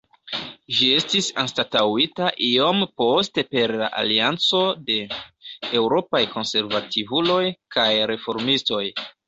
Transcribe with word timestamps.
Ĝi 0.77 0.85
estis 0.99 1.27
anstataŭita 1.41 2.29
iom 2.47 2.81
poste 3.03 3.45
per 3.53 3.75
la 3.83 3.91
Alianco 4.05 4.63
de 4.89 4.97
Eŭropaj 5.83 6.25
Konservativuloj 6.39 7.41
kaj 7.77 7.89
Reformistoj. 8.15 8.85